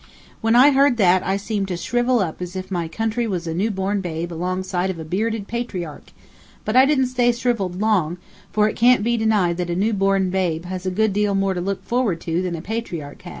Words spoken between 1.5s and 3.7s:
to shrivel up as if my country was a new